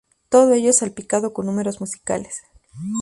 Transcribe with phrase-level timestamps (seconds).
[0.29, 2.41] Todo ello salpicado con números musicales.